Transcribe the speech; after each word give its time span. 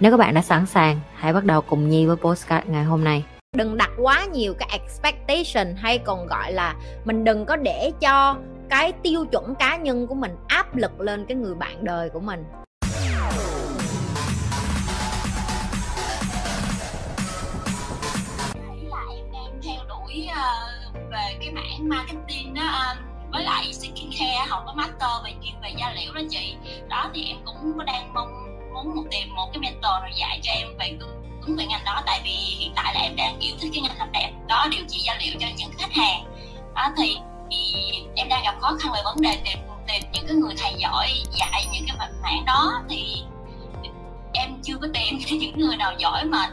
Nếu 0.00 0.10
các 0.10 0.16
bạn 0.16 0.34
đã 0.34 0.42
sẵn 0.42 0.66
sàng, 0.66 1.00
hãy 1.14 1.32
bắt 1.32 1.44
đầu 1.44 1.60
cùng 1.60 1.88
Nhi 1.88 2.06
với 2.06 2.16
postcard 2.16 2.66
ngày 2.68 2.84
hôm 2.84 3.04
nay. 3.04 3.24
đừng 3.56 3.76
đặt 3.76 3.90
quá 3.98 4.24
nhiều 4.24 4.54
cái 4.58 4.68
expectation 4.72 5.76
hay 5.76 5.98
còn 5.98 6.26
gọi 6.26 6.52
là 6.52 6.74
mình 7.04 7.24
đừng 7.24 7.46
có 7.46 7.56
để 7.56 7.92
cho 8.00 8.36
cái 8.68 8.92
tiêu 8.92 9.24
chuẩn 9.32 9.54
cá 9.54 9.76
nhân 9.76 10.06
của 10.06 10.14
mình 10.14 10.36
áp 10.48 10.76
lực 10.76 11.00
lên 11.00 11.26
cái 11.28 11.36
người 11.36 11.54
bạn 11.54 11.84
đời 11.84 12.08
của 12.10 12.20
mình 12.20 12.44
nghĩ 18.72 18.86
là 18.90 19.04
em 19.16 19.32
đang 19.32 19.60
theo 19.62 19.84
đuổi 19.88 20.28
ờ, 20.34 20.80
về 21.10 21.36
cái 21.40 21.52
mảng 21.52 21.88
marketing 21.88 22.54
đó 22.54 22.62
anh 22.62 22.96
với 23.32 23.44
lại 23.44 23.72
skincare 23.72 24.44
học 24.48 24.62
có 24.66 24.72
master 24.72 25.24
về 25.24 25.32
chuyên 25.42 25.54
về 25.62 25.70
da 25.78 25.92
liễu 25.92 26.12
đó 26.14 26.20
chị 26.30 26.54
đó 26.88 27.10
thì 27.14 27.24
em 27.24 27.36
cũng 27.44 27.72
có 27.78 27.84
đang 27.84 28.14
mong 28.14 28.39
muốn 28.72 29.06
tìm 29.10 29.34
một 29.34 29.50
cái 29.52 29.60
mentor 29.60 29.92
rồi 30.00 30.10
dạy 30.16 30.40
cho 30.42 30.52
em 30.52 30.68
về 30.78 30.96
hướng 31.40 31.56
về 31.56 31.66
ngành 31.66 31.84
đó 31.84 32.02
tại 32.06 32.20
vì 32.24 32.30
hiện 32.30 32.72
tại 32.76 32.94
là 32.94 33.00
em 33.00 33.16
đang 33.16 33.40
yêu 33.40 33.54
thích 33.60 33.70
cái 33.74 33.82
ngành 33.82 33.98
làm 33.98 34.12
đẹp 34.12 34.30
đó 34.48 34.66
điều 34.70 34.84
trị 34.88 34.98
da 35.06 35.18
liễu 35.20 35.34
cho 35.40 35.46
những 35.56 35.70
khách 35.78 35.92
hàng 35.92 36.24
đó 36.74 36.92
thì, 36.96 37.16
thì 37.50 37.82
em 38.16 38.28
đang 38.28 38.42
gặp 38.44 38.54
khó 38.60 38.76
khăn 38.80 38.92
về 38.92 39.00
vấn 39.04 39.16
đề 39.20 39.36
tìm 39.44 39.58
tìm 39.92 40.02
những 40.12 40.26
cái 40.26 40.36
người 40.36 40.54
thầy 40.58 40.72
giỏi 40.78 41.08
dạy 41.38 41.66
những 41.72 41.84
cái 41.86 42.08
mảng 42.22 42.44
đó 42.46 42.82
thì 42.88 43.22
em 44.32 44.50
chưa 44.62 44.76
có 44.80 44.88
tìm 44.94 45.18
những 45.40 45.58
người 45.58 45.76
nào 45.76 45.92
giỏi 45.98 46.24
mà 46.24 46.50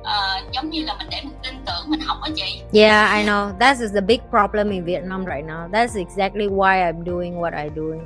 uh, 0.00 0.52
giống 0.52 0.70
như 0.70 0.84
là 0.84 0.94
mình 0.98 1.06
để 1.10 1.20
mình 1.24 1.38
tin 1.42 1.54
tưởng 1.66 1.90
mình 1.90 2.00
học 2.00 2.16
á 2.22 2.30
chị 2.34 2.62
Yeah, 2.72 3.18
I 3.18 3.24
know. 3.24 3.52
That 3.58 3.76
is 3.80 3.92
the 3.94 4.00
big 4.00 4.20
problem 4.30 4.70
in 4.70 4.84
Vietnam 4.84 5.24
right 5.24 5.46
now. 5.46 5.68
That's 5.72 5.94
exactly 5.94 6.48
why 6.48 6.82
I'm 6.82 7.04
doing 7.04 7.40
what 7.40 7.52
I'm 7.52 7.74
doing. 7.74 8.00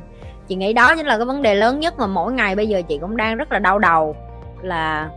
Chị 0.48 0.54
nghĩ 0.54 0.72
đó 0.72 0.96
chính 0.96 1.06
là 1.06 1.16
cái 1.16 1.27
vấn 1.27 1.42
đề 1.42 1.54
lớn 1.54 1.80
nhất 1.80 1.98
mà 1.98 2.06
mỗi 2.06 2.32
ngày 2.32 2.56
bây 2.56 2.68
giờ 2.68 2.82
chị 2.88 2.98
cũng 2.98 3.16
đang 3.16 3.36
rất 3.36 3.52
là 3.52 3.58
đau 3.58 3.78
đầu. 3.78 4.16
Là 4.62 5.10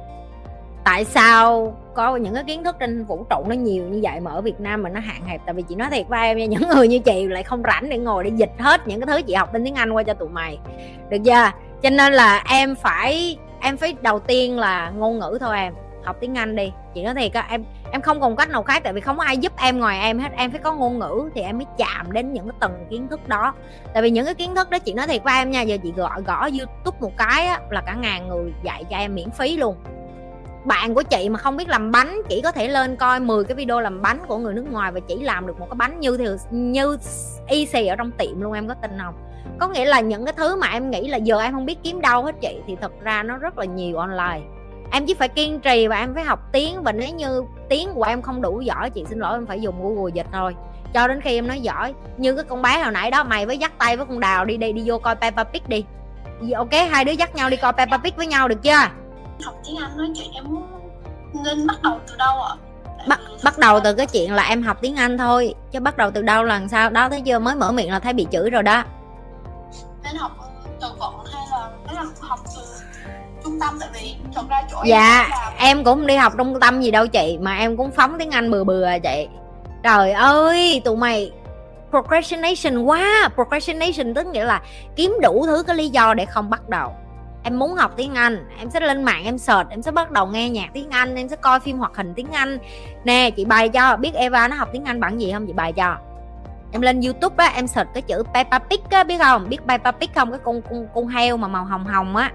tại 0.83 1.05
sao 1.05 1.73
có 1.93 2.15
những 2.15 2.33
cái 2.33 2.43
kiến 2.43 2.63
thức 2.63 2.75
trên 2.79 3.05
vũ 3.05 3.25
trụ 3.29 3.43
nó 3.47 3.55
nhiều 3.55 3.83
như 3.83 3.99
vậy 4.03 4.19
mà 4.19 4.31
ở 4.31 4.41
Việt 4.41 4.59
Nam 4.59 4.83
mà 4.83 4.89
nó 4.89 4.99
hạn 4.99 5.21
hẹp? 5.25 5.41
Tại 5.45 5.53
vì 5.53 5.61
chị 5.61 5.75
nói 5.75 5.89
thiệt 5.91 6.07
với 6.07 6.27
em 6.27 6.37
nha, 6.37 6.45
những 6.45 6.69
người 6.69 6.87
như 6.87 6.99
chị 6.99 7.27
lại 7.27 7.43
không 7.43 7.63
rảnh 7.63 7.89
để 7.89 7.97
ngồi 7.97 8.23
để 8.23 8.31
dịch 8.35 8.51
hết 8.59 8.87
những 8.87 9.01
cái 9.01 9.07
thứ 9.07 9.21
chị 9.21 9.33
học 9.33 9.53
bên 9.53 9.63
tiếng 9.63 9.75
Anh 9.75 9.91
qua 9.91 10.03
cho 10.03 10.13
tụi 10.13 10.29
mày. 10.29 10.59
Được 11.09 11.17
chưa? 11.25 11.51
Cho 11.81 11.89
nên 11.89 12.13
là 12.13 12.43
em 12.49 12.75
phải 12.75 13.37
em 13.59 13.77
phải 13.77 13.95
đầu 14.01 14.19
tiên 14.19 14.59
là 14.59 14.89
ngôn 14.89 15.19
ngữ 15.19 15.37
thôi 15.41 15.57
em 15.57 15.73
học 16.03 16.15
tiếng 16.19 16.37
Anh 16.37 16.55
đi. 16.55 16.71
Chị 16.93 17.03
nói 17.03 17.13
thiệt 17.15 17.33
á 17.33 17.47
em 17.49 17.63
em 17.91 18.01
không 18.01 18.21
còn 18.21 18.35
cách 18.35 18.49
nào 18.49 18.63
khác 18.63 18.83
tại 18.83 18.93
vì 18.93 19.01
không 19.01 19.17
có 19.17 19.23
ai 19.23 19.37
giúp 19.37 19.53
em 19.57 19.79
ngoài 19.79 19.99
em 19.99 20.19
hết. 20.19 20.29
Em 20.35 20.51
phải 20.51 20.59
có 20.59 20.73
ngôn 20.73 20.99
ngữ 20.99 21.29
thì 21.35 21.41
em 21.41 21.57
mới 21.57 21.65
chạm 21.77 22.11
đến 22.11 22.33
những 22.33 22.49
cái 22.49 22.57
tầng 22.59 22.85
kiến 22.89 23.07
thức 23.07 23.27
đó. 23.27 23.53
Tại 23.93 24.03
vì 24.03 24.09
những 24.09 24.25
cái 24.25 24.33
kiến 24.33 24.55
thức 24.55 24.69
đó 24.69 24.79
chị 24.79 24.93
nói 24.93 25.07
thiệt 25.07 25.23
với 25.23 25.33
em 25.33 25.51
nha 25.51 25.61
giờ 25.61 25.77
chị 25.83 25.93
gõ 25.95 26.19
gõ 26.25 26.41
youtube 26.41 26.97
một 26.99 27.17
cái 27.17 27.47
á, 27.47 27.59
là 27.69 27.81
cả 27.81 27.95
ngàn 27.95 28.27
người 28.27 28.53
dạy 28.63 28.83
cho 28.89 28.97
em 28.97 29.15
miễn 29.15 29.29
phí 29.29 29.57
luôn. 29.57 29.75
Bạn 30.65 30.93
của 30.95 31.03
chị 31.03 31.29
mà 31.29 31.39
không 31.39 31.57
biết 31.57 31.69
làm 31.69 31.91
bánh 31.91 32.21
chỉ 32.29 32.41
có 32.41 32.51
thể 32.51 32.67
lên 32.67 32.95
coi 32.95 33.19
10 33.19 33.43
cái 33.43 33.55
video 33.55 33.79
làm 33.79 34.01
bánh 34.01 34.19
của 34.27 34.37
người 34.37 34.53
nước 34.53 34.65
ngoài 34.71 34.91
và 34.91 34.99
chỉ 34.99 35.15
làm 35.15 35.47
được 35.47 35.59
một 35.59 35.65
cái 35.69 35.75
bánh 35.75 35.99
như 35.99 36.17
thì 36.17 36.25
như 36.51 36.97
y 37.47 37.65
xì 37.65 37.87
ở 37.87 37.95
trong 37.95 38.11
tiệm 38.11 38.41
luôn 38.41 38.53
em 38.53 38.67
có 38.67 38.73
tin 38.73 38.91
không? 38.99 39.15
Có 39.59 39.67
nghĩa 39.67 39.85
là 39.85 39.99
những 39.99 40.25
cái 40.25 40.33
thứ 40.37 40.55
mà 40.55 40.67
em 40.67 40.89
nghĩ 40.89 41.07
là 41.07 41.17
giờ 41.17 41.39
em 41.39 41.53
không 41.53 41.65
biết 41.65 41.83
kiếm 41.83 42.01
đâu 42.01 42.23
hết 42.23 42.35
chị 42.41 42.59
thì 42.67 42.75
thật 42.81 42.91
ra 43.01 43.23
nó 43.23 43.37
rất 43.37 43.57
là 43.57 43.65
nhiều 43.65 43.97
online 43.97 44.41
em 44.91 45.05
chỉ 45.05 45.13
phải 45.13 45.29
kiên 45.29 45.59
trì 45.59 45.87
và 45.87 45.97
em 45.97 46.13
phải 46.15 46.23
học 46.23 46.39
tiếng 46.51 46.83
và 46.83 46.91
nếu 46.91 47.09
như 47.09 47.43
tiếng 47.69 47.93
của 47.93 48.03
em 48.03 48.21
không 48.21 48.41
đủ 48.41 48.61
giỏi 48.61 48.89
chị 48.89 49.05
xin 49.09 49.19
lỗi 49.19 49.33
em 49.33 49.45
phải 49.45 49.61
dùng 49.61 49.81
google 49.81 50.11
dịch 50.13 50.27
thôi. 50.31 50.55
Cho 50.93 51.07
đến 51.07 51.21
khi 51.21 51.35
em 51.35 51.47
nói 51.47 51.59
giỏi 51.59 51.93
như 52.17 52.35
cái 52.35 52.43
con 52.43 52.61
bé 52.61 52.83
hồi 52.83 52.91
nãy 52.91 53.11
đó 53.11 53.23
mày 53.23 53.45
với 53.45 53.57
dắt 53.57 53.71
tay 53.77 53.97
với 53.97 54.05
con 54.05 54.19
đào 54.19 54.45
đi 54.45 54.57
đi 54.57 54.71
đi 54.73 54.83
vô 54.85 54.97
coi 54.97 55.15
Peppa 55.15 55.43
Pig 55.43 55.61
đi. 55.67 55.85
Ok 56.55 56.71
hai 56.91 57.05
đứa 57.05 57.11
dắt 57.11 57.35
nhau 57.35 57.49
đi 57.49 57.57
coi 57.57 57.73
Peppa 57.73 57.97
Pig 57.97 58.13
với 58.17 58.27
nhau 58.27 58.47
được 58.47 58.63
chưa? 58.63 58.77
Học 59.43 59.55
tiếng 59.65 59.77
Anh 59.77 59.97
nói 59.97 60.07
chuyện 60.15 60.31
em 60.33 60.45
nên 61.43 61.67
bắt 61.67 61.81
đầu 61.83 61.99
từ 62.07 62.15
đâu 62.17 62.41
ạ? 62.41 62.55
Bắt 63.07 63.19
bắt 63.43 63.57
đầu 63.57 63.79
từ 63.83 63.93
cái 63.93 64.05
chuyện 64.05 64.33
là 64.33 64.43
em 64.43 64.63
học 64.63 64.77
tiếng 64.81 64.95
Anh 64.95 65.17
thôi 65.17 65.55
chứ 65.71 65.79
bắt 65.79 65.97
đầu 65.97 66.11
từ 66.11 66.21
đâu 66.21 66.43
làm 66.43 66.67
sao? 66.67 66.89
Đó 66.89 67.09
thấy 67.09 67.21
chưa? 67.21 67.39
Mới 67.39 67.55
mở 67.55 67.71
miệng 67.71 67.91
là 67.91 67.99
thấy 67.99 68.13
bị 68.13 68.27
chửi 68.31 68.49
rồi 68.49 68.63
đó. 68.63 68.83
Nên 70.03 70.15
học 70.15 70.31
từ 70.81 70.87
vựng 70.99 71.25
hay 71.33 71.43
là 71.51 71.69
là 71.93 72.05
học 72.19 72.39
từ 72.55 72.61
tâm 73.61 73.77
tại 73.79 73.89
vì 73.93 74.15
thật 74.35 74.43
ra 74.49 74.61
chỗ 74.71 74.77
dạ 74.85 75.27
em 75.57 75.71
em 75.77 75.83
cũng 75.83 76.07
đi 76.07 76.15
học 76.15 76.33
trung 76.37 76.59
tâm 76.59 76.81
gì 76.81 76.91
đâu 76.91 77.07
chị 77.07 77.37
mà 77.41 77.57
em 77.57 77.77
cũng 77.77 77.91
phóng 77.91 78.15
tiếng 78.19 78.31
Anh 78.31 78.51
bừa 78.51 78.63
bừa 78.63 78.83
à 78.83 78.97
chị. 78.97 79.27
Trời 79.83 80.11
ơi 80.11 80.81
tụi 80.85 80.97
mày 80.97 81.31
procrastination 81.89 82.83
quá 82.83 83.29
procrastination 83.35 84.13
tức 84.13 84.27
nghĩa 84.27 84.45
là 84.45 84.61
kiếm 84.95 85.17
đủ 85.21 85.45
thứ 85.45 85.63
cái 85.63 85.75
lý 85.75 85.89
do 85.89 86.13
để 86.13 86.25
không 86.25 86.49
bắt 86.49 86.69
đầu. 86.69 86.93
Em 87.43 87.59
muốn 87.59 87.73
học 87.73 87.93
tiếng 87.97 88.15
Anh 88.15 88.47
em 88.59 88.69
sẽ 88.69 88.79
lên 88.79 89.03
mạng 89.03 89.25
em 89.25 89.37
search 89.37 89.69
em 89.69 89.81
sẽ 89.81 89.91
bắt 89.91 90.11
đầu 90.11 90.27
nghe 90.27 90.49
nhạc 90.49 90.69
tiếng 90.73 90.89
Anh 90.89 91.15
em 91.15 91.29
sẽ 91.29 91.35
coi 91.35 91.59
phim 91.59 91.77
hoạt 91.77 91.91
hình 91.95 92.13
tiếng 92.15 92.31
Anh. 92.31 92.57
Nè 93.03 93.29
chị 93.29 93.45
bày 93.45 93.69
cho 93.69 93.97
biết 93.97 94.13
Eva 94.13 94.47
nó 94.47 94.55
học 94.55 94.69
tiếng 94.73 94.85
Anh 94.85 94.99
bằng 94.99 95.21
gì 95.21 95.31
không? 95.31 95.47
Chị 95.47 95.53
bày 95.53 95.73
cho. 95.73 95.97
Em 96.71 96.81
lên 96.81 97.01
YouTube 97.01 97.35
á 97.37 97.51
em 97.55 97.67
search 97.67 97.89
cái 97.93 98.01
chữ 98.01 98.23
Peppa 98.33 98.59
Pig 98.59 98.81
á 98.89 99.03
biết 99.03 99.17
không? 99.17 99.49
Biết 99.49 99.59
Peppa 99.67 99.91
Pig 99.91 100.09
không? 100.15 100.31
Cái 100.31 100.39
con 100.43 100.61
con 100.61 100.87
con 100.95 101.07
heo 101.07 101.37
mà 101.37 101.47
màu 101.47 101.65
hồng 101.65 101.85
hồng 101.85 102.15
á 102.15 102.31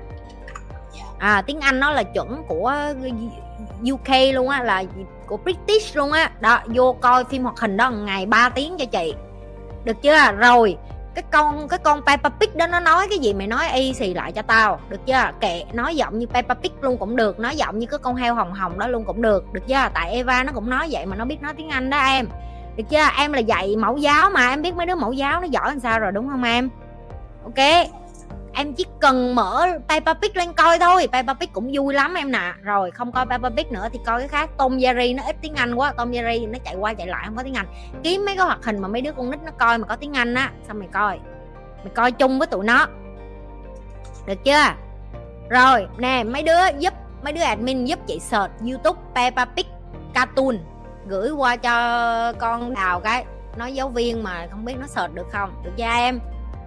à 1.19 1.43
tiếng 1.47 1.61
Anh 1.61 1.81
nó 1.81 1.91
là 1.91 2.03
chuẩn 2.03 2.43
của 2.49 2.75
UK 3.93 4.35
luôn 4.35 4.49
á, 4.49 4.63
là 4.63 4.85
của 5.27 5.37
British 5.37 5.97
luôn 5.97 6.13
á. 6.13 6.31
Đó, 6.41 6.61
vô 6.67 6.97
coi 7.01 7.25
phim 7.25 7.43
hoạt 7.43 7.61
hình 7.61 7.77
đó 7.77 7.91
ngày 7.91 8.27
3 8.27 8.49
tiếng 8.49 8.77
cho 8.79 8.85
chị. 8.85 9.15
Được 9.85 10.03
chưa? 10.03 10.33
Rồi, 10.33 10.77
cái 11.15 11.25
con 11.31 11.69
cái 11.69 11.79
con 11.79 12.01
Peppa 12.07 12.29
Pig 12.29 12.51
đó, 12.55 12.67
nó 12.67 12.81
nói 12.81 13.07
cái 13.11 13.19
gì 13.19 13.35
mày 13.35 13.47
nói 13.47 13.69
y 13.73 13.95
xì 13.95 14.15
lại 14.15 14.33
cho 14.33 14.43
tao. 14.43 14.81
Được 14.89 15.07
chưa? 15.07 15.31
Kệ, 15.41 15.65
nói 15.73 15.97
giọng 15.97 16.19
như 16.19 16.27
Peppa 16.27 16.55
Pig 16.55 16.73
luôn 16.81 16.97
cũng 16.99 17.17
được, 17.17 17.41
nói 17.41 17.57
giọng 17.57 17.79
như 17.79 17.87
cái 17.87 17.99
con 17.99 18.17
heo 18.17 18.35
hồng 18.35 18.53
hồng 18.53 18.79
đó 18.79 18.87
luôn 18.87 19.05
cũng 19.05 19.23
được. 19.23 19.53
Được 19.53 19.63
chưa? 19.69 19.89
Tại 19.95 20.11
Eva 20.11 20.43
nó 20.43 20.53
cũng 20.53 20.71
nói 20.71 20.89
vậy 20.91 21.07
mà 21.07 21.17
nó 21.17 21.25
biết 21.25 21.43
nói 21.43 21.55
tiếng 21.57 21.69
Anh 21.69 21.91
đó 21.91 21.99
em. 21.99 22.29
Được 22.77 22.85
chưa? 22.91 23.05
Em 23.19 23.33
là 23.33 23.39
dạy 23.39 23.77
mẫu 23.77 23.97
giáo 23.97 24.31
mà, 24.31 24.49
em 24.49 24.63
biết 24.63 24.75
mấy 24.75 24.87
đứa 24.87 24.95
mẫu 24.95 25.13
giáo 25.13 25.41
nó 25.41 25.47
giỏi 25.47 25.69
làm 25.69 25.81
sao 25.81 25.99
rồi, 25.99 26.13
đúng 26.13 26.29
không 26.29 26.43
em? 26.43 26.71
Ok 27.45 27.89
em 28.59 28.75
chỉ 28.75 28.87
cần 29.01 29.35
mở 29.35 29.67
Peppa 29.89 30.15
Pig 30.15 30.31
lên 30.35 30.53
coi 30.53 30.79
thôi. 30.79 31.09
Peppa 31.13 31.35
Pig 31.35 31.51
cũng 31.53 31.71
vui 31.73 31.95
lắm 31.95 32.15
em 32.15 32.33
nè. 32.33 32.53
Rồi, 32.63 32.91
không 32.91 33.13
coi 33.13 33.27
Peppa 33.27 33.51
Pig 33.51 33.67
nữa 33.71 33.89
thì 33.93 33.99
coi 34.07 34.21
cái 34.21 34.29
khác. 34.29 34.51
Tom 34.59 34.77
Jerry 34.77 35.17
nó 35.17 35.23
ít 35.27 35.37
tiếng 35.43 35.55
Anh 35.55 35.75
quá. 35.75 35.93
Tom 35.93 36.11
Jerry 36.11 36.51
nó 36.51 36.59
chạy 36.65 36.75
qua 36.75 36.95
chạy 36.95 37.07
lại 37.07 37.23
không 37.27 37.37
có 37.37 37.43
tiếng 37.43 37.55
Anh. 37.55 37.67
Kiếm 38.03 38.25
mấy 38.25 38.37
cái 38.37 38.47
hoạt 38.47 38.65
hình 38.65 38.79
mà 38.79 38.89
mấy 38.89 39.01
đứa 39.03 39.13
con 39.13 39.31
nít 39.31 39.41
nó 39.45 39.51
coi 39.59 39.79
mà 39.79 39.87
có 39.87 39.97
tiếng 39.97 40.17
Anh 40.17 40.35
á, 40.35 40.53
xong 40.69 40.79
mày 40.79 40.89
coi. 40.93 41.19
Mày 41.79 41.93
coi 41.95 42.13
chung 42.13 42.39
với 42.39 42.47
tụi 42.47 42.65
nó. 42.65 42.87
Được 44.27 44.45
chưa? 44.45 44.65
Rồi, 45.51 45.87
nè, 45.99 46.25
mấy 46.25 46.43
đứa 46.43 46.79
giúp, 46.79 46.95
mấy 47.23 47.33
đứa 47.33 47.43
admin 47.43 47.85
giúp 47.85 47.99
chị 48.07 48.19
search 48.21 48.53
youtube 48.61 49.01
Peppa 49.15 49.45
Pig 49.45 49.67
cartoon. 50.15 50.59
Gửi 51.07 51.31
qua 51.31 51.57
cho 51.57 52.33
con 52.33 52.75
đào 52.75 53.01
cái. 53.01 53.25
Nói 53.57 53.75
giáo 53.75 53.89
viên 53.89 54.23
mà 54.23 54.47
không 54.51 54.65
biết 54.65 54.75
nó 54.81 54.87
search 54.87 55.15
được 55.15 55.27
không? 55.33 55.51
Được 55.65 55.71
chưa 55.77 55.85
em? 55.85 56.21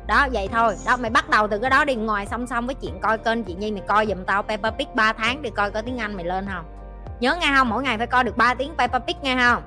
Đó 0.09 0.28
vậy 0.31 0.47
thôi. 0.52 0.75
Đó 0.86 0.97
mày 0.97 1.09
bắt 1.09 1.30
đầu 1.30 1.47
từ 1.47 1.59
cái 1.59 1.70
đó 1.70 1.86
đi. 1.86 1.96
Ngoài 1.96 2.25
song 2.25 2.47
song 2.47 2.66
với 2.66 2.75
chuyện 2.75 3.00
coi 3.02 3.18
kênh 3.18 3.44
chị 3.44 3.53
nhi 3.53 3.72
mày 3.72 3.81
coi 3.88 4.06
giùm 4.06 4.24
tao 4.25 4.44
Peppa 4.44 4.72
Pig 4.72 4.88
3 4.94 5.14
tháng 5.14 5.42
để 5.42 5.50
coi 5.50 5.72
có 5.72 5.81
tiếng 5.81 5.97
Anh 5.97 6.16
mày 6.16 6.25
lên 6.25 6.46
không? 6.54 6.66
Nhớ 7.19 7.36
nghe 7.42 7.48
không? 7.57 7.69
Mỗi 7.69 7.84
ngày 7.84 7.98
phải 7.98 8.07
coi 8.07 8.24
được 8.24 8.38
3 8.38 8.54
tiếng 8.54 8.74
Peppa 8.78 9.00
Pig 9.00 9.16
nghe 9.22 9.38
không? 9.39 9.63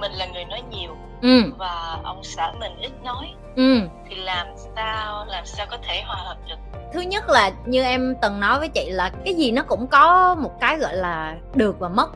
Mình 0.00 0.12
là 0.12 0.26
người 0.26 0.44
nói 0.44 0.62
nhiều 0.70 0.96
ừ. 1.22 1.52
và 1.58 1.98
ông 2.04 2.24
xã 2.24 2.52
mình 2.60 2.72
ít 2.80 2.92
nói. 3.04 3.34
Ừ. 3.56 3.80
Thì 4.08 4.16
làm 4.16 4.46
sao 4.76 5.24
làm 5.28 5.46
sao 5.46 5.66
có 5.70 5.78
thể 5.88 6.02
hòa 6.06 6.16
hợp 6.16 6.36
được? 6.48 6.56
Thứ 6.92 7.00
nhất 7.00 7.28
là 7.28 7.50
như 7.66 7.82
em 7.82 8.14
từng 8.22 8.40
nói 8.40 8.58
với 8.58 8.68
chị 8.68 8.90
là 8.90 9.10
cái 9.24 9.34
gì 9.34 9.52
nó 9.52 9.62
cũng 9.62 9.86
có 9.86 10.34
một 10.34 10.60
cái 10.60 10.78
gọi 10.78 10.96
là 10.96 11.36
được 11.54 11.78
và 11.78 11.88
mất. 11.88 12.10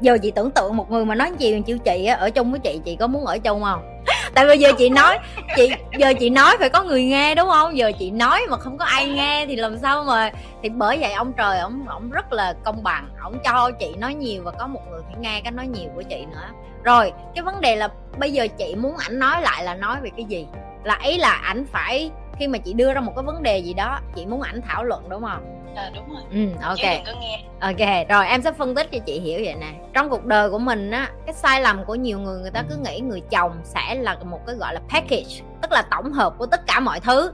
Giờ 0.00 0.18
chị 0.22 0.30
tưởng 0.30 0.50
tượng 0.50 0.76
một 0.76 0.90
người 0.90 1.04
mà 1.04 1.14
nói 1.14 1.32
chuyện 1.38 1.62
chịu 1.62 1.78
chị 1.78 2.06
ở 2.06 2.30
chung 2.30 2.50
với 2.50 2.60
chị 2.60 2.80
chị 2.84 2.96
có 2.96 3.06
muốn 3.06 3.26
ở 3.26 3.38
chung 3.38 3.62
không 3.62 3.96
tại 4.36 4.46
bây 4.46 4.58
giờ 4.58 4.72
chị 4.78 4.90
nói, 4.90 5.18
chị, 5.56 5.70
giờ 5.98 6.12
chị 6.20 6.30
nói 6.30 6.56
phải 6.58 6.68
có 6.68 6.82
người 6.82 7.04
nghe 7.04 7.34
đúng 7.34 7.48
không? 7.48 7.76
Giờ 7.76 7.92
chị 7.98 8.10
nói 8.10 8.40
mà 8.50 8.56
không 8.56 8.78
có 8.78 8.84
ai 8.84 9.08
nghe 9.08 9.46
thì 9.46 9.56
làm 9.56 9.78
sao 9.78 10.04
mà, 10.04 10.30
thì 10.62 10.68
bởi 10.68 10.98
vậy 11.00 11.12
ông 11.12 11.32
trời, 11.32 11.58
ông 11.58 11.84
ông 11.88 12.10
rất 12.10 12.32
là 12.32 12.54
công 12.64 12.82
bằng. 12.82 13.08
Ông 13.20 13.38
cho 13.44 13.70
chị 13.80 13.94
nói 13.98 14.14
nhiều 14.14 14.42
và 14.44 14.50
có 14.50 14.66
một 14.66 14.80
người 14.90 15.00
phải 15.06 15.14
nghe 15.20 15.40
cái 15.40 15.52
nói 15.52 15.66
nhiều 15.66 15.90
của 15.94 16.02
chị 16.02 16.26
nữa. 16.30 16.48
Rồi, 16.84 17.12
cái 17.34 17.44
vấn 17.44 17.60
đề 17.60 17.76
là 17.76 17.88
bây 18.18 18.32
giờ 18.32 18.46
chị 18.58 18.74
muốn 18.74 18.96
ảnh 18.96 19.18
nói 19.18 19.42
lại 19.42 19.64
là 19.64 19.74
nói 19.74 19.96
về 20.02 20.10
cái 20.16 20.24
gì? 20.24 20.46
Là 20.84 20.98
ý 21.04 21.18
là 21.18 21.30
ảnh 21.30 21.66
phải, 21.72 22.10
khi 22.38 22.48
mà 22.48 22.58
chị 22.58 22.72
đưa 22.72 22.94
ra 22.94 23.00
một 23.00 23.12
cái 23.16 23.22
vấn 23.22 23.42
đề 23.42 23.58
gì 23.58 23.74
đó, 23.74 24.00
chị 24.16 24.26
muốn 24.26 24.42
ảnh 24.42 24.60
thảo 24.68 24.84
luận 24.84 25.08
đúng 25.08 25.22
không? 25.22 25.65
À, 25.76 25.90
đúng 25.94 26.10
rồi. 26.10 26.22
Ừ 26.30 26.46
ok. 26.62 26.76
Chứ 26.76 26.88
đừng 26.90 27.14
có 27.14 27.20
nghe. 27.20 27.42
Ok 27.60 28.08
rồi 28.08 28.26
em 28.26 28.42
sẽ 28.42 28.52
phân 28.52 28.74
tích 28.74 28.88
cho 28.92 28.98
chị 29.06 29.20
hiểu 29.20 29.40
vậy 29.44 29.54
nè. 29.54 29.72
Trong 29.92 30.10
cuộc 30.10 30.24
đời 30.24 30.50
của 30.50 30.58
mình 30.58 30.90
á 30.90 31.10
cái 31.26 31.34
sai 31.34 31.60
lầm 31.60 31.84
của 31.84 31.94
nhiều 31.94 32.18
người 32.18 32.40
người 32.40 32.50
ta 32.50 32.62
cứ 32.68 32.76
nghĩ 32.76 33.00
người 33.00 33.20
chồng 33.30 33.60
sẽ 33.64 33.94
là 33.94 34.16
một 34.24 34.40
cái 34.46 34.56
gọi 34.56 34.74
là 34.74 34.80
package 34.88 35.42
tức 35.62 35.72
là 35.72 35.82
tổng 35.90 36.12
hợp 36.12 36.34
của 36.38 36.46
tất 36.46 36.66
cả 36.66 36.80
mọi 36.80 37.00
thứ. 37.00 37.32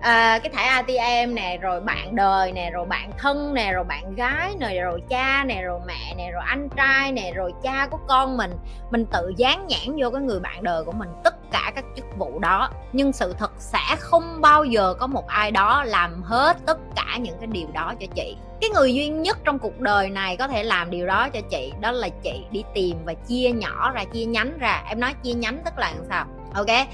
À, 0.00 0.38
cái 0.38 0.52
thẻ 0.56 0.62
ATM 0.62 1.34
nè 1.34 1.58
rồi 1.60 1.80
bạn 1.80 2.16
đời 2.16 2.52
nè 2.52 2.70
rồi 2.70 2.86
bạn 2.86 3.10
thân 3.18 3.54
nè 3.54 3.72
rồi 3.72 3.84
bạn 3.84 4.14
gái 4.14 4.54
nè 4.60 4.80
rồi 4.82 5.02
cha 5.08 5.44
nè 5.44 5.62
rồi 5.62 5.80
mẹ 5.86 6.14
nè 6.16 6.30
rồi 6.30 6.42
anh 6.46 6.68
trai 6.76 7.12
nè 7.12 7.32
rồi 7.34 7.52
cha 7.62 7.86
của 7.90 7.98
con 8.08 8.36
mình. 8.36 8.50
Mình 8.90 9.06
tự 9.06 9.32
dán 9.36 9.66
nhãn 9.66 9.96
vô 10.02 10.10
cái 10.10 10.22
người 10.22 10.40
bạn 10.40 10.62
đời 10.62 10.84
của 10.84 10.92
mình 10.92 11.08
tất 11.24 11.43
cả 11.54 11.72
các 11.74 11.84
chức 11.96 12.04
vụ 12.18 12.38
đó. 12.38 12.70
Nhưng 12.92 13.12
sự 13.12 13.34
thật 13.38 13.52
sẽ 13.58 13.96
không 13.98 14.40
bao 14.40 14.64
giờ 14.64 14.94
có 15.00 15.06
một 15.06 15.26
ai 15.26 15.50
đó 15.50 15.84
làm 15.84 16.22
hết 16.22 16.56
tất 16.66 16.78
cả 16.96 17.16
những 17.20 17.36
cái 17.38 17.46
điều 17.46 17.66
đó 17.72 17.92
cho 18.00 18.06
chị. 18.14 18.36
Cái 18.60 18.70
người 18.70 18.94
duy 18.94 19.08
nhất 19.08 19.38
trong 19.44 19.58
cuộc 19.58 19.80
đời 19.80 20.10
này 20.10 20.36
có 20.36 20.48
thể 20.48 20.62
làm 20.62 20.90
điều 20.90 21.06
đó 21.06 21.28
cho 21.28 21.40
chị, 21.50 21.72
đó 21.80 21.90
là 21.90 22.08
chị 22.08 22.44
đi 22.50 22.62
tìm 22.74 22.96
và 23.04 23.14
chia 23.14 23.50
nhỏ 23.50 23.90
ra, 23.90 24.04
chia 24.04 24.24
nhánh 24.24 24.58
ra. 24.58 24.84
Em 24.88 25.00
nói 25.00 25.14
chia 25.22 25.32
nhánh 25.32 25.58
tức 25.64 25.78
là 25.78 25.92
làm 25.96 26.04
sao? 26.08 26.26
Ok. 26.54 26.86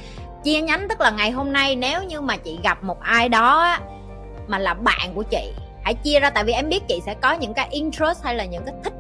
Chia 0.44 0.60
nhánh 0.60 0.88
tức 0.88 1.00
là 1.00 1.10
ngày 1.10 1.30
hôm 1.30 1.52
nay 1.52 1.76
nếu 1.76 2.02
như 2.02 2.20
mà 2.20 2.36
chị 2.36 2.58
gặp 2.62 2.84
một 2.84 3.00
ai 3.00 3.28
đó 3.28 3.78
mà 4.46 4.58
là 4.58 4.74
bạn 4.74 5.14
của 5.14 5.22
chị, 5.22 5.52
hãy 5.84 5.94
chia 5.94 6.20
ra. 6.20 6.30
Tại 6.30 6.44
vì 6.44 6.52
em 6.52 6.68
biết 6.68 6.88
chị 6.88 7.00
sẽ 7.06 7.14
có 7.14 7.32
những 7.32 7.54
cái 7.54 7.68
interest 7.70 8.24
hay 8.24 8.34
là 8.34 8.44
những 8.44 8.64
cái 8.64 8.74
thích 8.84 8.94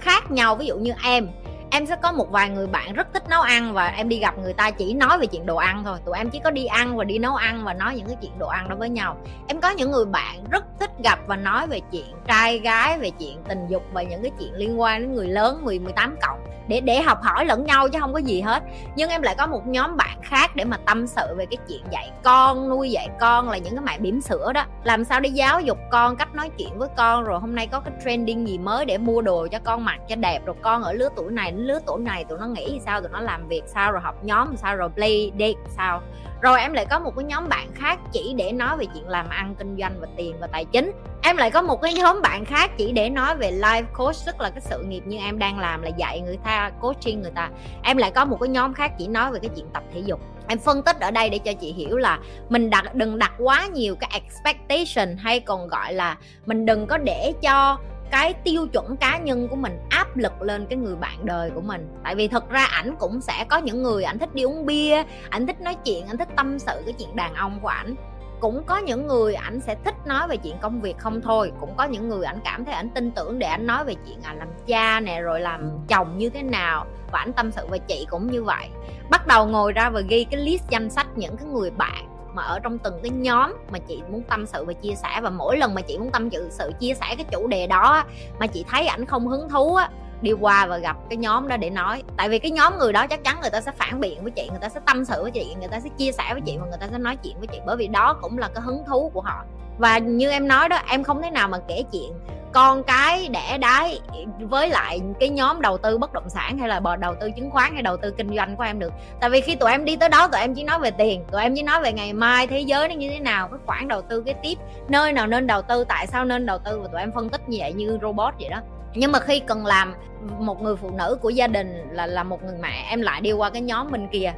khác 0.00 0.30
nhau. 0.30 0.54
Ví 0.54 0.66
dụ 0.66 0.76
như 0.76 0.92
em 1.04 1.28
em 1.70 1.86
sẽ 1.86 1.96
có 2.02 2.12
một 2.12 2.30
vài 2.30 2.50
người 2.50 2.66
bạn 2.66 2.92
rất 2.92 3.12
thích 3.14 3.28
nấu 3.30 3.40
ăn 3.40 3.74
và 3.74 3.86
em 3.86 4.08
đi 4.08 4.18
gặp 4.18 4.38
người 4.38 4.52
ta 4.52 4.70
chỉ 4.70 4.94
nói 4.94 5.18
về 5.18 5.26
chuyện 5.26 5.46
đồ 5.46 5.56
ăn 5.56 5.84
thôi. 5.84 5.98
Tụi 6.04 6.18
em 6.18 6.30
chỉ 6.30 6.40
có 6.44 6.50
đi 6.50 6.66
ăn 6.66 6.96
và 6.96 7.04
đi 7.04 7.18
nấu 7.18 7.34
ăn 7.34 7.64
và 7.64 7.74
nói 7.74 7.94
những 7.96 8.06
cái 8.06 8.16
chuyện 8.22 8.38
đồ 8.38 8.48
ăn 8.48 8.68
đó 8.68 8.76
với 8.78 8.88
nhau. 8.88 9.16
Em 9.46 9.60
có 9.60 9.70
những 9.70 9.90
người 9.90 10.04
bạn 10.04 10.44
rất 10.50 10.64
thích 10.80 10.90
gặp 11.04 11.18
và 11.26 11.36
nói 11.36 11.66
về 11.66 11.80
chuyện 11.92 12.14
trai 12.26 12.58
gái, 12.58 12.98
về 12.98 13.10
chuyện 13.10 13.42
tình 13.48 13.66
dục 13.68 13.82
và 13.92 14.02
những 14.02 14.22
cái 14.22 14.30
chuyện 14.38 14.54
liên 14.54 14.80
quan 14.80 15.00
đến 15.00 15.14
người 15.14 15.28
lớn 15.28 15.64
10 15.64 15.78
18 15.78 16.16
cộng 16.22 16.38
để 16.68 16.80
để 16.80 17.02
học 17.02 17.18
hỏi 17.22 17.44
lẫn 17.44 17.64
nhau 17.64 17.88
chứ 17.88 17.98
không 18.00 18.12
có 18.12 18.18
gì 18.18 18.40
hết. 18.40 18.62
Nhưng 18.96 19.10
em 19.10 19.22
lại 19.22 19.34
có 19.38 19.46
một 19.46 19.66
nhóm 19.66 19.96
bạn 19.96 20.18
khác 20.22 20.56
để 20.56 20.64
mà 20.64 20.76
tâm 20.86 21.06
sự 21.06 21.34
về 21.36 21.46
cái 21.46 21.58
chuyện 21.68 21.82
dạy 21.90 22.10
con, 22.22 22.68
nuôi 22.68 22.90
dạy 22.90 23.08
con 23.20 23.50
là 23.50 23.58
những 23.58 23.74
cái 23.74 23.84
mẹ 23.84 23.98
bỉm 23.98 24.20
sữa 24.20 24.52
đó. 24.54 24.64
Làm 24.84 25.04
sao 25.04 25.20
để 25.20 25.28
giáo 25.28 25.60
dục 25.60 25.78
con 25.90 26.16
cách 26.16 26.34
nói 26.34 26.50
chuyện 26.58 26.78
với 26.78 26.88
con, 26.96 27.24
rồi 27.24 27.40
hôm 27.40 27.54
nay 27.54 27.66
có 27.66 27.80
cái 27.80 27.94
trending 28.04 28.48
gì 28.48 28.58
mới 28.58 28.84
để 28.84 28.98
mua 28.98 29.20
đồ 29.22 29.46
cho 29.52 29.58
con 29.64 29.84
mặc 29.84 29.98
cho 30.08 30.16
đẹp, 30.16 30.40
rồi 30.46 30.56
con 30.62 30.82
ở 30.82 30.92
lứa 30.92 31.08
tuổi 31.16 31.32
này 31.32 31.52
những 31.58 31.66
lứa 31.66 31.78
tuổi 31.86 32.00
này 32.00 32.24
tụi 32.24 32.38
nó 32.38 32.46
nghĩ 32.46 32.80
sao, 32.84 33.00
tụi 33.00 33.10
nó 33.10 33.20
làm 33.20 33.48
việc 33.48 33.62
sao, 33.66 33.92
rồi 33.92 34.00
học 34.00 34.24
nhóm 34.24 34.56
sao, 34.56 34.76
rồi 34.76 34.88
play 34.94 35.32
date 35.38 35.70
sao. 35.76 36.02
Rồi 36.40 36.60
em 36.60 36.72
lại 36.72 36.86
có 36.90 36.98
một 36.98 37.16
cái 37.16 37.24
nhóm 37.24 37.48
bạn 37.48 37.68
khác 37.74 37.98
chỉ 38.12 38.34
để 38.36 38.52
nói 38.52 38.76
về 38.76 38.86
chuyện 38.94 39.08
làm 39.08 39.28
ăn, 39.28 39.54
kinh 39.58 39.76
doanh 39.78 40.00
và 40.00 40.06
tiền 40.16 40.36
và 40.40 40.46
tài 40.46 40.64
chính. 40.64 40.92
Em 41.22 41.36
lại 41.36 41.50
có 41.50 41.62
một 41.62 41.82
cái 41.82 41.94
nhóm 41.94 42.22
bạn 42.22 42.44
khác 42.44 42.70
chỉ 42.76 42.92
để 42.92 43.10
nói 43.10 43.36
về 43.36 43.52
life 43.52 43.84
coach, 43.96 44.16
tức 44.26 44.40
là 44.40 44.50
cái 44.50 44.60
sự 44.60 44.82
nghiệp 44.82 45.02
như 45.06 45.18
em 45.18 45.38
đang 45.38 45.58
làm 45.58 45.82
là 45.82 45.90
dạy 45.96 46.20
người 46.20 46.38
ta, 46.44 46.70
coaching 46.80 47.22
người 47.22 47.32
ta. 47.34 47.50
Em 47.82 47.96
lại 47.96 48.10
có 48.10 48.24
một 48.24 48.36
cái 48.40 48.48
nhóm 48.48 48.74
khác 48.74 48.92
chỉ 48.98 49.08
nói 49.08 49.32
về 49.32 49.38
cái 49.42 49.50
chuyện 49.56 49.66
tập 49.72 49.82
thể 49.94 50.00
dục. 50.00 50.20
Em 50.48 50.58
phân 50.58 50.82
tích 50.82 51.00
ở 51.00 51.10
đây 51.10 51.30
để 51.30 51.38
cho 51.38 51.52
chị 51.52 51.72
hiểu 51.72 51.96
là 51.96 52.18
mình 52.48 52.70
đặt, 52.70 52.94
đừng 52.94 53.18
đặt 53.18 53.32
quá 53.38 53.66
nhiều 53.66 53.94
cái 54.00 54.10
expectation 54.12 55.16
hay 55.16 55.40
còn 55.40 55.68
gọi 55.68 55.92
là 55.92 56.16
mình 56.46 56.66
đừng 56.66 56.86
có 56.86 56.98
để 56.98 57.32
cho 57.42 57.78
cái 58.10 58.34
tiêu 58.34 58.66
chuẩn 58.66 58.96
cá 58.96 59.18
nhân 59.18 59.48
của 59.48 59.56
mình 59.56 59.78
áp 59.90 60.16
lực 60.16 60.42
lên 60.42 60.66
cái 60.66 60.78
người 60.78 60.96
bạn 60.96 61.26
đời 61.26 61.50
của 61.54 61.60
mình. 61.60 61.88
Tại 62.04 62.14
vì 62.14 62.28
thật 62.28 62.50
ra 62.50 62.64
ảnh 62.64 62.96
cũng 62.98 63.20
sẽ 63.20 63.46
có 63.48 63.56
những 63.56 63.82
người 63.82 64.04
ảnh 64.04 64.18
thích 64.18 64.34
đi 64.34 64.42
uống 64.42 64.66
bia 64.66 65.02
ảnh 65.30 65.46
thích 65.46 65.60
nói 65.60 65.76
chuyện 65.84 66.06
ảnh 66.06 66.18
thích 66.18 66.28
tâm 66.36 66.58
sự 66.58 66.82
cái 66.84 66.94
chuyện 66.98 67.16
đàn 67.16 67.34
ông 67.34 67.58
của 67.62 67.68
ảnh. 67.68 67.94
Cũng 68.40 68.64
có 68.66 68.78
những 68.78 69.06
người 69.06 69.34
ảnh 69.34 69.60
sẽ 69.60 69.76
thích 69.84 69.94
nói 70.06 70.28
về 70.28 70.36
chuyện 70.36 70.56
công 70.60 70.80
việc 70.80 70.98
không 70.98 71.20
thôi. 71.20 71.52
Cũng 71.60 71.74
có 71.76 71.84
những 71.84 72.08
người 72.08 72.24
ảnh 72.24 72.38
cảm 72.44 72.64
thấy 72.64 72.74
ảnh 72.74 72.90
tin 72.90 73.10
tưởng 73.10 73.38
để 73.38 73.46
ảnh 73.46 73.66
nói 73.66 73.84
về 73.84 73.94
chuyện 74.06 74.18
à, 74.22 74.34
làm 74.34 74.48
cha 74.66 75.00
nè 75.00 75.20
rồi 75.20 75.40
làm 75.40 75.70
chồng 75.88 76.18
như 76.18 76.30
thế 76.30 76.42
nào. 76.42 76.86
Và 77.12 77.18
ảnh 77.18 77.32
tâm 77.32 77.52
sự 77.52 77.66
về 77.66 77.78
chị 77.78 78.06
cũng 78.10 78.26
như 78.26 78.44
vậy. 78.44 78.68
Bắt 79.10 79.26
đầu 79.26 79.46
ngồi 79.46 79.72
ra 79.72 79.90
và 79.90 80.00
ghi 80.00 80.24
cái 80.24 80.40
list 80.40 80.62
danh 80.70 80.90
sách 80.90 81.06
những 81.16 81.36
cái 81.36 81.46
người 81.46 81.70
bạn 81.70 82.17
mà 82.34 82.42
ở 82.42 82.58
trong 82.58 82.78
từng 82.78 82.98
cái 83.02 83.10
nhóm 83.10 83.56
mà 83.70 83.78
chị 83.78 84.02
muốn 84.10 84.22
tâm 84.22 84.46
sự 84.46 84.64
và 84.64 84.72
chia 84.72 84.94
sẻ. 84.94 85.20
Và 85.22 85.30
mỗi 85.30 85.56
lần 85.56 85.74
mà 85.74 85.80
chị 85.80 85.98
muốn 85.98 86.10
tâm 86.10 86.30
sự 86.30 86.48
sự 86.50 86.72
chia 86.80 86.94
sẻ 86.94 87.14
cái 87.16 87.24
chủ 87.30 87.46
đề 87.46 87.66
đó 87.66 88.04
mà 88.38 88.46
chị 88.46 88.64
thấy 88.70 88.86
ảnh 88.86 89.06
không 89.06 89.28
hứng 89.28 89.48
thú 89.48 89.74
á, 89.74 89.90
đi 90.22 90.32
qua 90.32 90.66
và 90.66 90.78
gặp 90.78 90.96
cái 91.10 91.16
nhóm 91.16 91.48
đó 91.48 91.56
để 91.56 91.70
nói. 91.70 92.02
Tại 92.16 92.28
vì 92.28 92.38
cái 92.38 92.50
nhóm 92.50 92.78
người 92.78 92.92
đó 92.92 93.06
chắc 93.06 93.24
chắn 93.24 93.38
người 93.40 93.50
ta 93.50 93.60
sẽ 93.60 93.72
phản 93.72 94.00
biện 94.00 94.22
với 94.22 94.30
chị, 94.30 94.48
người 94.50 94.60
ta 94.60 94.68
sẽ 94.68 94.80
tâm 94.86 95.04
sự 95.04 95.22
với 95.22 95.30
chị, 95.30 95.54
người 95.58 95.68
ta 95.68 95.80
sẽ 95.80 95.88
chia 95.98 96.12
sẻ 96.12 96.24
với 96.32 96.40
chị 96.46 96.56
và 96.60 96.66
người 96.66 96.78
ta 96.80 96.86
sẽ 96.90 96.98
nói 96.98 97.16
chuyện 97.16 97.38
với 97.38 97.46
chị. 97.46 97.58
Bởi 97.66 97.76
vì 97.76 97.86
đó 97.88 98.18
cũng 98.20 98.38
là 98.38 98.48
cái 98.54 98.62
hứng 98.62 98.84
thú 98.86 99.10
của 99.14 99.20
họ. 99.20 99.44
Và 99.78 99.98
như 99.98 100.30
em 100.30 100.48
nói 100.48 100.68
đó, 100.68 100.78
em 100.88 101.04
không 101.04 101.22
thể 101.22 101.30
nào 101.30 101.48
mà 101.48 101.58
kể 101.68 101.84
chuyện 101.92 102.12
con 102.52 102.82
cái 102.82 103.28
đẻ 103.28 103.58
đái 103.58 104.00
với 104.40 104.68
lại 104.68 105.00
cái 105.20 105.28
nhóm 105.28 105.60
đầu 105.60 105.78
tư 105.78 105.98
bất 105.98 106.12
động 106.12 106.28
sản 106.28 106.58
hay 106.58 106.68
là 106.68 106.80
bò 106.80 106.96
đầu 106.96 107.14
tư 107.20 107.30
chứng 107.30 107.50
khoán 107.50 107.72
hay 107.72 107.82
đầu 107.82 107.96
tư 107.96 108.10
kinh 108.10 108.36
doanh 108.36 108.56
của 108.56 108.62
em 108.62 108.78
được. 108.78 108.92
Tại 109.20 109.30
vì 109.30 109.40
khi 109.40 109.54
tụi 109.54 109.70
em 109.70 109.84
đi 109.84 109.96
tới 109.96 110.08
đó 110.08 110.28
tụi 110.28 110.40
em 110.40 110.54
chỉ 110.54 110.64
nói 110.64 110.78
về 110.78 110.90
tiền 110.90 111.24
tụi 111.32 111.42
em 111.42 111.54
chỉ 111.56 111.62
nói 111.62 111.80
về 111.80 111.92
ngày 111.92 112.12
mai 112.12 112.46
thế 112.46 112.60
giới 112.60 112.88
nó 112.88 112.94
như 112.94 113.10
thế 113.10 113.18
nào 113.18 113.48
cái 113.48 113.58
khoản 113.66 113.88
đầu 113.88 114.02
tư 114.02 114.22
cái 114.26 114.34
tiếp 114.42 114.58
nơi 114.88 115.12
nào 115.12 115.26
nên 115.26 115.46
đầu 115.46 115.62
tư 115.62 115.84
tại 115.88 116.06
sao 116.06 116.24
nên 116.24 116.46
đầu 116.46 116.58
tư 116.58 116.80
và 116.80 116.88
tụi 116.88 117.00
em 117.00 117.12
phân 117.12 117.28
tích 117.28 117.48
như 117.48 117.58
vậy 117.60 117.72
như 117.72 117.98
robot 118.02 118.34
vậy 118.40 118.48
đó. 118.48 118.60
Nhưng 118.94 119.12
mà 119.12 119.20
khi 119.20 119.40
cần 119.40 119.66
làm 119.66 119.94
một 120.38 120.62
người 120.62 120.76
phụ 120.76 120.90
nữ 120.90 121.18
của 121.22 121.30
gia 121.30 121.46
đình 121.46 121.88
là 121.92 122.06
là 122.06 122.22
một 122.22 122.44
người 122.44 122.56
mẹ 122.60 122.86
em 122.90 123.00
lại 123.00 123.20
đi 123.20 123.32
qua 123.32 123.50
cái 123.50 123.62
nhóm 123.62 123.90
bên 123.92 124.08
kia. 124.08 124.32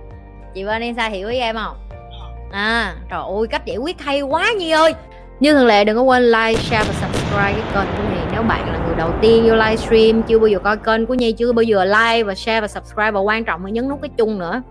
Chị 0.55 0.65
Vanessa 0.65 1.07
hiểu 1.07 1.29
ý 1.29 1.39
em 1.39 1.57
không? 1.57 1.77
À 2.53 2.95
trời 3.11 3.21
ơi 3.21 3.47
cách 3.51 3.65
giải 3.65 3.77
quyết 3.77 4.01
hay 4.01 4.21
quá 4.21 4.47
nhi 4.59 4.71
ơi 4.71 4.95
như 5.41 5.53
thường 5.53 5.67
lệ 5.67 5.85
đừng 5.85 5.97
có 5.97 6.03
quên 6.03 6.23
like, 6.23 6.55
share 6.55 6.85
và 6.89 6.95
subscribe 6.95 7.53
cái 7.53 7.63
kênh 7.75 7.97
của 7.97 8.03
Nhi 8.15 8.21
Nếu 8.33 8.43
bạn 8.43 8.73
là 8.73 8.87
người 8.87 8.97
đầu 8.97 9.11
tiên 9.21 9.45
vô 9.49 9.55
livestream 9.55 10.23
Chưa 10.23 10.39
bao 10.39 10.49
giờ 10.49 10.59
coi 10.59 10.77
kênh 10.77 11.07
của 11.07 11.15
Nhi 11.15 11.33
Chưa 11.33 11.53
bao 11.53 11.63
giờ 11.63 11.85
like 11.85 12.23
và 12.23 12.35
share 12.35 12.61
và 12.61 12.69
subscribe 12.69 13.11
Và 13.11 13.21
quan 13.21 13.45
trọng 13.45 13.65
là 13.65 13.71
nhấn 13.71 13.89
nút 13.89 13.99
cái 14.03 14.11
chung 14.17 14.39
nữa. 14.39 14.63